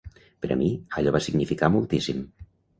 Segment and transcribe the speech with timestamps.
[0.45, 0.69] Per a mi,
[1.01, 2.27] allò va significar moltíssim.